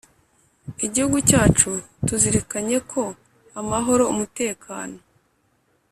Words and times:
Igihugu 0.85 1.17
cyacu; 1.29 1.69
tuzirikanye 2.05 2.77
ko 2.91 3.03
amahoro, 3.61 4.03
umutekano, 4.13 4.97